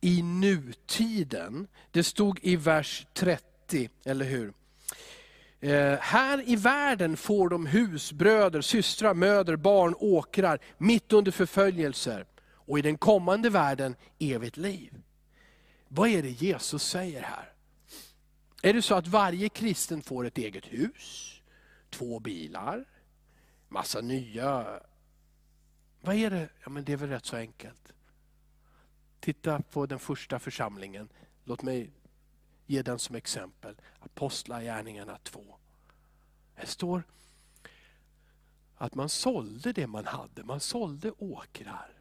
[0.00, 1.68] i nutiden.
[1.90, 4.52] Det stod i vers 30, eller hur?
[5.60, 12.26] Eh, här i världen får de hus, bröder, systrar, möder, barn, åkrar, mitt under förföljelser.
[12.50, 14.94] Och i den kommande världen evigt liv.
[15.88, 17.52] Vad är det Jesus säger här?
[18.62, 21.40] Är det så att varje kristen får ett eget hus,
[21.90, 22.84] två bilar,
[23.68, 24.80] massa nya
[26.00, 26.48] vad är det?
[26.64, 27.92] Ja, men det är väl rätt så enkelt.
[29.20, 31.08] Titta på den första församlingen.
[31.44, 31.90] Låt mig
[32.66, 33.76] ge den som exempel.
[33.98, 35.56] Apostlagärningarna 2.
[36.60, 37.02] Det står
[38.74, 40.44] att man sålde det man hade.
[40.44, 41.92] Man sålde åkrar.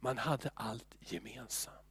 [0.00, 1.87] Man hade allt gemensamt.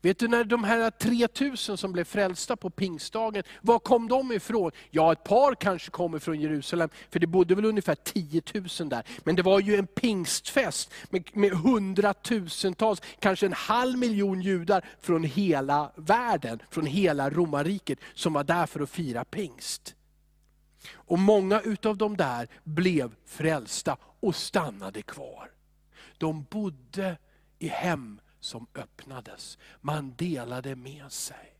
[0.00, 4.70] Vet du när de här 3000 som blev frälsta på pingstdagen, var kom de ifrån?
[4.90, 8.42] Ja, ett par kanske kommer från Jerusalem, för det bodde väl ungefär 10
[8.80, 9.02] 000 där.
[9.24, 15.24] Men det var ju en pingstfest med, med hundratusentals, kanske en halv miljon judar från
[15.24, 19.94] hela världen, från hela romarriket, som var där för att fira pingst.
[20.92, 25.50] Och många utav dem där blev frälsta och stannade kvar.
[26.18, 27.16] De bodde
[27.58, 29.58] i hem som öppnades.
[29.80, 31.54] Man delade med sig.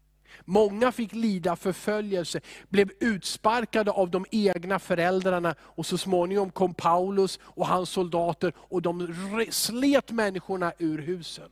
[0.45, 7.39] Många fick lida förföljelse, blev utsparkade av de egna föräldrarna och så småningom kom Paulus
[7.43, 9.15] och hans soldater och de
[9.51, 11.51] slet människorna ur husen.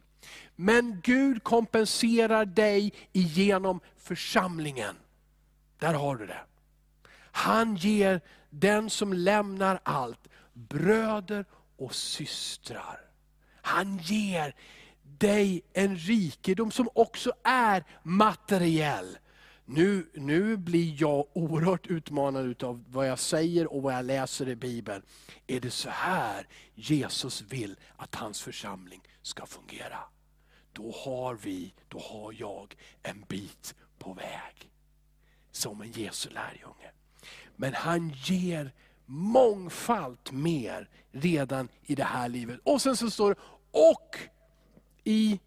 [0.57, 4.97] Men Gud kompenserar dig genom församlingen.
[5.79, 6.41] Där har du det.
[7.33, 8.21] Han ger
[8.51, 11.45] den som lämnar allt, bröder
[11.77, 13.01] och systrar.
[13.63, 14.55] Han ger
[15.21, 19.19] dig en rikedom som också är materiell.
[19.65, 24.57] Nu, nu blir jag oerhört utmanad av vad jag säger och vad jag läser i
[24.57, 25.03] Bibeln.
[25.47, 29.99] Är det så här Jesus vill att hans församling ska fungera?
[30.73, 34.71] Då har vi, då har jag en bit på väg.
[35.51, 36.91] Som en Jesu lärjunge.
[37.57, 38.73] Men han ger
[39.07, 42.61] mångfalt mer redan i det här livet.
[42.65, 43.41] Och sen så står det,
[43.71, 44.19] och
[45.11, 45.41] i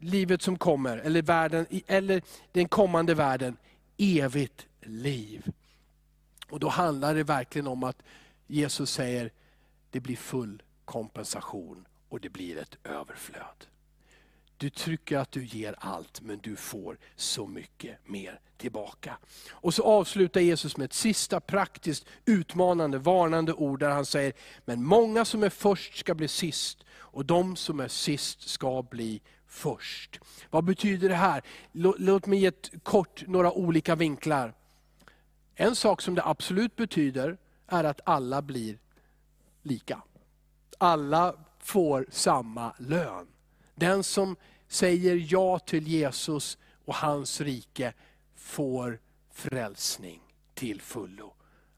[0.00, 3.56] livet som kommer, eller, världen, eller den kommande världen,
[3.96, 5.52] evigt liv.
[6.50, 8.02] Och Då handlar det verkligen om att
[8.46, 9.30] Jesus säger,
[9.90, 13.66] det blir full kompensation och det blir ett överflöd.
[14.56, 19.16] Du tycker att du ger allt, men du får så mycket mer tillbaka.
[19.50, 24.32] Och så avslutar Jesus med ett sista praktiskt utmanande, varnande ord där han säger,
[24.64, 26.85] men många som är först ska bli sist
[27.16, 30.20] och de som är sist ska bli först.
[30.50, 31.42] Vad betyder det här?
[31.72, 34.54] Låt mig ge ett kort några olika vinklar.
[35.54, 38.78] En sak som det absolut betyder är att alla blir
[39.62, 40.02] lika.
[40.78, 43.26] Alla får samma lön.
[43.74, 44.36] Den som
[44.68, 47.92] säger ja till Jesus och hans rike
[48.34, 49.00] får
[49.32, 50.20] frälsning
[50.54, 51.35] till fullo.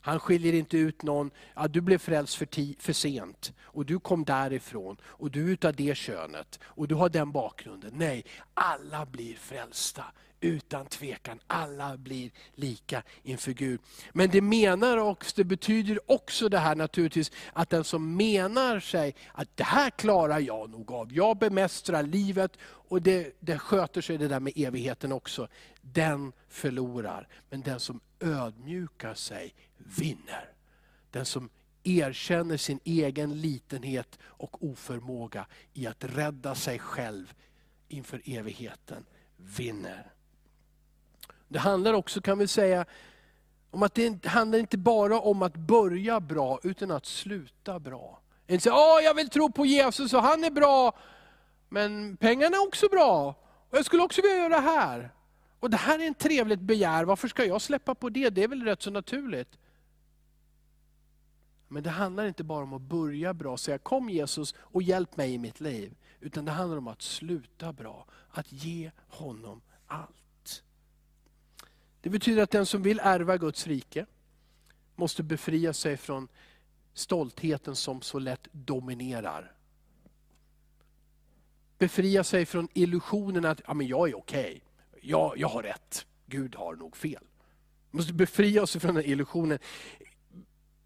[0.09, 4.25] Han skiljer inte ut någon, ja, du blev frälst för, för sent, och du kom
[4.25, 7.91] därifrån, och du är utav det könet, och du har den bakgrunden.
[7.95, 10.05] Nej, alla blir frälsta
[10.41, 11.41] utan tvekan.
[11.47, 13.80] Alla blir lika inför Gud.
[14.12, 19.14] Men det menar också, det betyder också det här naturligtvis, att den som menar sig
[19.32, 21.12] att det här klarar jag nog av.
[21.12, 25.49] Jag bemästrar livet och det, det sköter sig det där med evigheten också.
[25.82, 27.28] Den förlorar.
[27.51, 30.53] Men den som ödmjukar sig vinner.
[31.11, 31.51] Den som
[31.82, 37.34] erkänner sin egen litenhet och oförmåga i att rädda sig själv
[37.89, 39.05] inför evigheten
[39.36, 40.12] vinner.
[41.49, 42.84] Det handlar också, kan vi säga,
[43.70, 48.20] om att det handlar inte bara om att börja bra, utan att sluta bra.
[48.46, 50.99] En säger, Åh, jag vill tro på Jesus och han är bra,
[51.68, 53.34] men pengarna är också bra.
[53.70, 55.11] Och jag skulle också vilja göra det här.
[55.61, 58.30] Och det här är ett trevligt begär, varför ska jag släppa på det?
[58.30, 59.59] Det är väl rätt så naturligt.
[61.68, 65.16] Men det handlar inte bara om att börja bra, och säga kom Jesus och hjälp
[65.16, 65.94] mig i mitt liv.
[66.20, 70.11] Utan det handlar om att sluta bra, att ge honom allt.
[72.01, 74.07] Det betyder att den som vill ärva Guds rike,
[74.96, 76.28] måste befria sig från
[76.94, 79.53] stoltheten som så lätt dominerar.
[81.78, 85.01] Befria sig från illusionen att ja, men jag är okej, okay.
[85.11, 87.24] jag, jag har rätt, Gud har nog fel.
[87.90, 89.59] måste befria sig från den illusionen.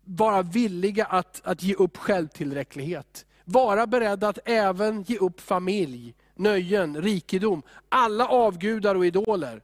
[0.05, 3.27] Vara villiga att, att ge upp självtillräcklighet.
[3.45, 9.63] Vara beredda att även ge upp familj, nöjen, rikedom, alla avgudar och idoler.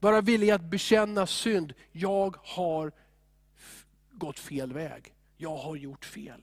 [0.00, 1.74] Vara villig att bekänna synd.
[1.92, 2.92] Jag har
[4.10, 5.14] gått fel väg.
[5.36, 6.42] Jag har gjort fel.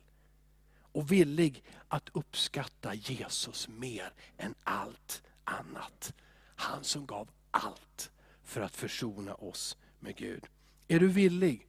[0.91, 6.13] Och villig att uppskatta Jesus mer än allt annat.
[6.55, 8.11] Han som gav allt
[8.43, 10.45] för att försona oss med Gud.
[10.87, 11.67] Är du villig?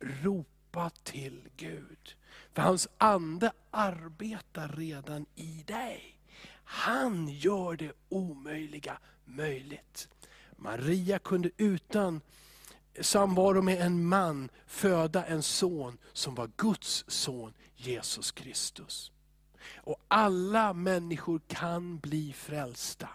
[0.00, 2.16] Ropa till Gud.
[2.52, 6.16] För hans ande arbetar redan i dig.
[6.64, 10.08] Han gör det omöjliga möjligt.
[10.60, 12.20] Maria kunde utan
[13.00, 19.12] samvaro med en man föda en son som var Guds son, Jesus Kristus.
[19.74, 23.08] Och alla människor kan bli frälsta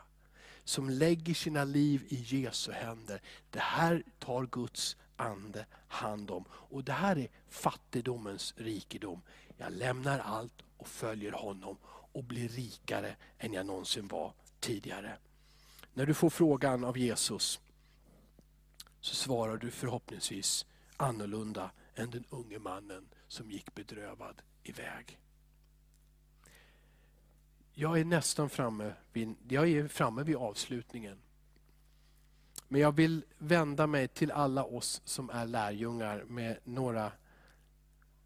[0.63, 3.21] som lägger sina liv i Jesu händer.
[3.49, 6.45] Det här tar Guds ande hand om.
[6.51, 9.21] Och det här är fattigdomens rikedom.
[9.57, 15.17] Jag lämnar allt och följer honom och blir rikare än jag någonsin var tidigare.
[15.97, 17.59] När du får frågan av Jesus,
[18.99, 20.65] så svarar du förhoppningsvis
[20.97, 25.19] annorlunda än den unge mannen som gick bedrövad iväg.
[27.73, 31.17] Jag är nästan framme vid, jag är framme vid avslutningen.
[32.67, 37.11] Men jag vill vända mig till alla oss som är lärjungar med några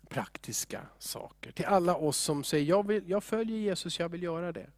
[0.07, 1.51] praktiska saker.
[1.51, 4.69] Till alla oss som säger, jag, vill, jag följer Jesus, jag vill göra det.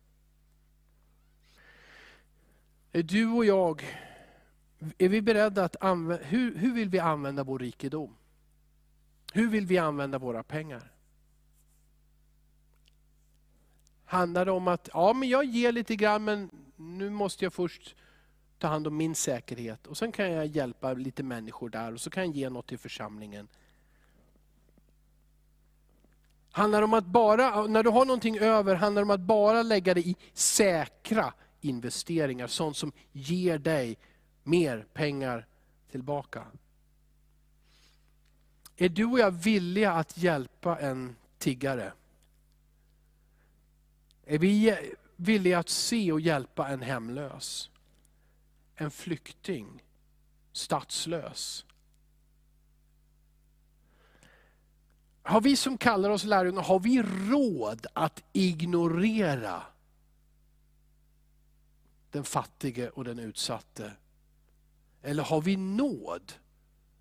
[2.91, 3.83] Är du och jag,
[4.97, 8.15] är vi beredda att använda, hur, hur vill vi använda vår rikedom?
[9.33, 10.91] Hur vill vi använda våra pengar?
[14.05, 17.95] Handlar det om att, ja men jag ger lite grann men nu måste jag först
[18.57, 22.09] ta hand om min säkerhet och sen kan jag hjälpa lite människor där och så
[22.09, 23.47] kan jag ge något till församlingen.
[26.51, 29.63] Handlar det om att bara, när du har någonting över, handlar det om att bara
[29.63, 33.97] lägga det i säkra investeringar, sånt som ger dig
[34.43, 35.45] mer pengar
[35.91, 36.45] tillbaka.
[38.77, 41.93] Är du och jag villiga att hjälpa en tiggare?
[44.25, 44.77] Är vi
[45.15, 47.69] villiga att se och hjälpa en hemlös?
[48.75, 49.83] En flykting?
[50.51, 51.65] Statslös?
[55.23, 59.63] Har vi som kallar oss lärjungar, har vi råd att ignorera
[62.11, 63.93] den fattige och den utsatte?
[65.01, 66.33] Eller har vi nåd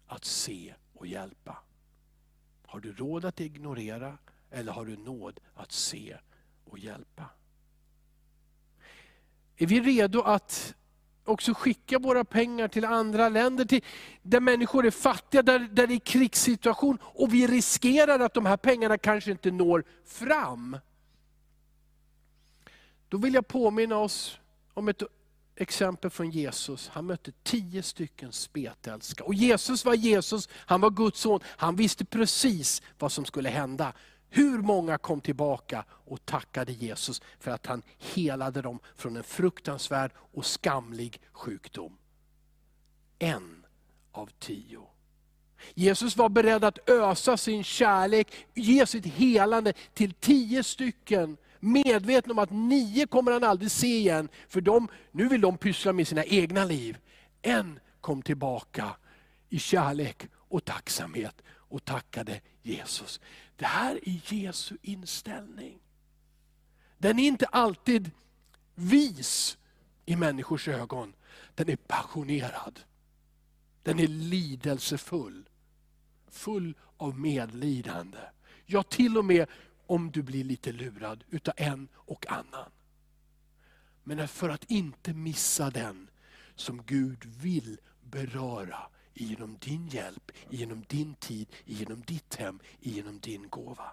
[0.06, 1.58] att se och hjälpa?
[2.66, 4.18] Har du råd att ignorera
[4.50, 6.16] eller har du nåd att se
[6.64, 7.24] och hjälpa?
[9.56, 10.74] Är vi redo att
[11.24, 13.84] också skicka våra pengar till andra länder, till,
[14.22, 18.56] där människor är fattiga, där, där det är krigssituation och vi riskerar att de här
[18.56, 20.76] pengarna kanske inte når fram.
[23.08, 24.39] Då vill jag påminna oss
[24.80, 25.02] om ett
[25.56, 26.88] exempel från Jesus.
[26.88, 29.24] Han mötte tio stycken spetälska.
[29.24, 31.40] Och Jesus var Jesus, han var Guds son.
[31.44, 33.92] Han visste precis vad som skulle hända.
[34.28, 40.12] Hur många kom tillbaka och tackade Jesus för att han helade dem från en fruktansvärd
[40.16, 41.96] och skamlig sjukdom?
[43.18, 43.66] En
[44.12, 44.86] av tio.
[45.74, 52.38] Jesus var beredd att ösa sin kärlek, ge sitt helande till tio stycken medveten om
[52.38, 56.24] att nio kommer han aldrig se igen, för de, nu vill de pyssla med sina
[56.24, 56.98] egna liv.
[57.42, 58.96] En kom tillbaka
[59.48, 63.20] i kärlek och tacksamhet och tackade Jesus.
[63.56, 65.78] Det här är Jesu inställning.
[66.98, 68.10] Den är inte alltid
[68.74, 69.58] vis
[70.06, 71.12] i människors ögon.
[71.54, 72.80] Den är passionerad.
[73.82, 75.48] Den är lidelsefull.
[76.30, 78.18] Full av medlidande.
[78.66, 79.48] Ja, till och med
[79.90, 82.70] om du blir lite lurad utav en och annan.
[84.04, 86.10] Men för att inte missa den
[86.54, 88.78] som Gud vill beröra
[89.14, 93.90] genom din hjälp, genom din tid, genom ditt hem, genom din gåva.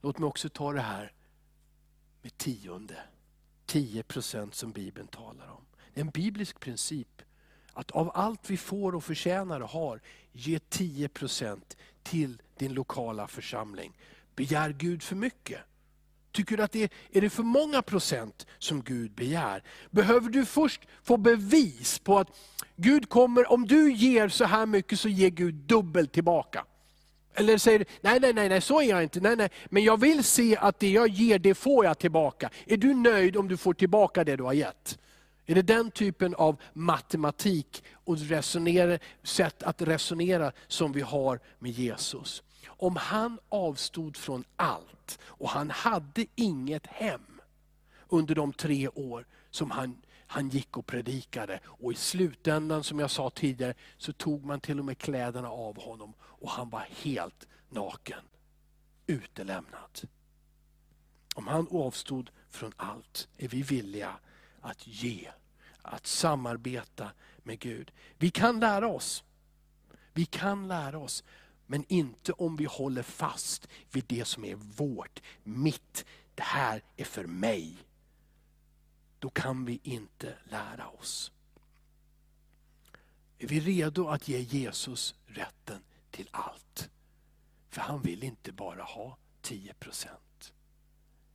[0.00, 1.12] Låt mig också ta det här
[2.22, 3.02] med tionde.
[3.66, 5.64] 10 procent som Bibeln talar om.
[5.94, 7.22] Det är en biblisk princip
[7.72, 10.00] att av allt vi får och förtjänar och har,
[10.32, 11.60] ge 10%
[12.02, 13.92] till din lokala församling.
[14.36, 15.60] Begär Gud för mycket?
[16.32, 19.62] Tycker du att det är, är det för många procent som Gud begär?
[19.90, 22.28] Behöver du först få bevis på att
[22.76, 26.64] Gud kommer, om du ger så här mycket så ger Gud dubbelt tillbaka?
[27.34, 29.20] Eller säger du, nej, nej, nej, nej, så är jag inte.
[29.20, 29.48] Nej, nej.
[29.66, 32.50] Men jag vill se att det jag ger, det får jag tillbaka.
[32.66, 34.98] Är du nöjd om du får tillbaka det du har gett?
[35.50, 38.18] Är det den typen av matematik och
[39.22, 42.42] sätt att resonera som vi har med Jesus?
[42.66, 47.40] Om han avstod från allt och han hade inget hem
[48.08, 51.60] under de tre år som han, han gick och predikade.
[51.64, 55.80] Och i slutändan, som jag sa tidigare, så tog man till och med kläderna av
[55.80, 58.22] honom och han var helt naken.
[59.06, 60.00] Utelämnad.
[61.34, 64.16] Om han avstod från allt, är vi villiga
[64.60, 65.30] att ge
[65.82, 67.92] att samarbeta med Gud.
[68.18, 69.24] Vi kan lära oss.
[70.12, 71.24] Vi kan lära oss,
[71.66, 76.04] men inte om vi håller fast vid det som är vårt, mitt.
[76.34, 77.76] Det här är för mig.
[79.18, 81.32] Då kan vi inte lära oss.
[83.38, 86.90] Är vi redo att ge Jesus rätten till allt?
[87.68, 90.52] För han vill inte bara ha 10 procent.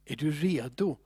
[0.05, 0.97] Är du redo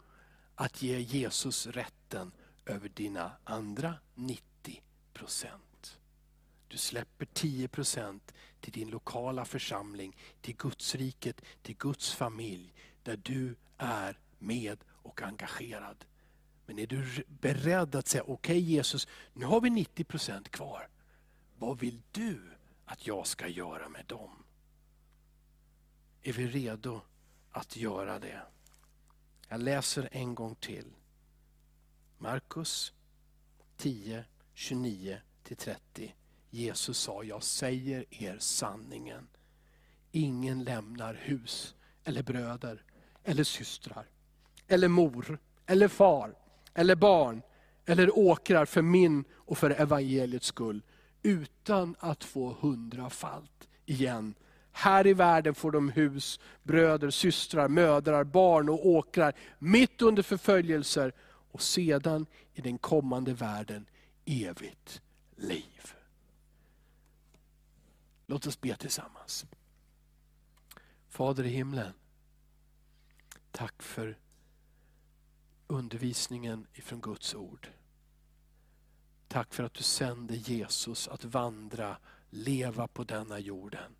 [0.60, 2.32] att ge Jesus rätten
[2.66, 4.82] över dina andra 90
[5.14, 5.99] procent.
[6.68, 13.18] Du släpper 10 procent till din lokala församling, till Guds riket, till Guds familj, där
[13.18, 16.05] du är med och engagerad.
[16.66, 20.89] Men är du beredd att säga, okej okay, Jesus, nu har vi 90 procent kvar.
[21.57, 22.41] Vad vill du
[22.86, 24.43] att jag ska göra med dem?
[26.22, 27.01] Är vi redo
[27.51, 28.41] att göra det?
[29.50, 30.86] Jag läser en gång till.
[32.18, 32.93] Markus
[33.78, 34.24] 10,
[34.56, 35.20] 29-30.
[36.50, 39.28] Jesus sa, jag säger er sanningen.
[40.12, 42.84] ingen lämnar hus eller bröder
[43.24, 44.06] eller systrar
[44.68, 46.36] eller mor eller far
[46.74, 47.41] eller barn
[47.86, 50.82] eller åkrar för min och för evangeliets skull
[51.22, 54.36] utan att få hundrafalt igen.
[54.80, 61.14] Här i världen får de hus, bröder, systrar, mödrar, barn och åkrar mitt under förföljelser
[61.52, 63.86] och sedan i den kommande världen
[64.26, 65.02] evigt
[65.36, 65.94] liv.
[68.26, 69.46] Låt oss be tillsammans.
[71.10, 71.94] Fader i himlen,
[73.52, 74.18] tack för
[75.68, 77.68] undervisningen ifrån Guds ord.
[79.28, 81.98] Tack för att du sände Jesus att vandra,
[82.30, 83.96] leva på denna jorden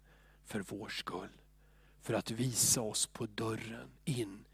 [0.50, 1.42] för vår skull.
[2.02, 4.46] För att visa oss på dörren in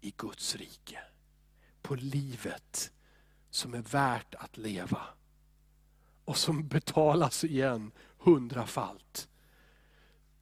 [0.00, 0.98] i Guds rike.
[1.82, 2.92] På livet
[3.50, 5.02] som är värt att leva.
[6.24, 9.28] Och som betalas igen hundrafalt.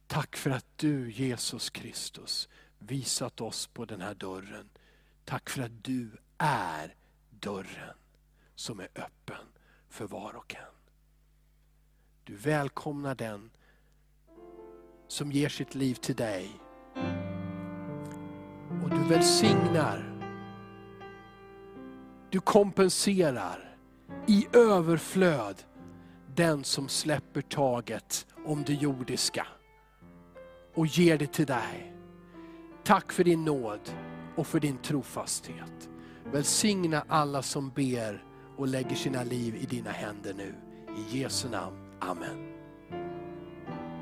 [0.07, 2.49] Tack för att du Jesus Kristus
[2.79, 4.69] visat oss på den här dörren.
[5.25, 6.95] Tack för att du är
[7.29, 7.97] dörren
[8.55, 9.45] som är öppen
[9.89, 10.75] för var och en.
[12.23, 13.51] Du välkomnar den
[15.13, 16.49] som ger sitt liv till dig.
[18.83, 20.13] Och du välsignar.
[22.29, 23.77] Du kompenserar
[24.27, 25.63] i överflöd
[26.35, 29.47] den som släpper taget om det jordiska
[30.75, 31.93] och ger det till dig.
[32.83, 33.89] Tack för din nåd
[34.35, 35.89] och för din trofasthet.
[36.31, 38.23] Välsigna alla som ber
[38.57, 40.55] och lägger sina liv i dina händer nu.
[40.97, 41.77] I Jesu namn.
[41.99, 42.52] Amen.